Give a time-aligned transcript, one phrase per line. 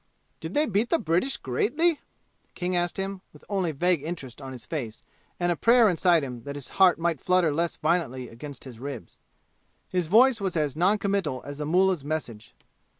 [0.39, 2.01] "Did they beat the British greatly?"
[2.55, 5.03] King asked him, with only vague interest on his face
[5.39, 9.19] and a prayer inside him that his heart might flutter less violently against his ribs.
[9.89, 12.55] His voice was as non committal as the mullah's message.